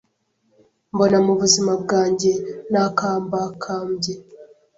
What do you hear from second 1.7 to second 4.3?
bwanjye, nakambakambye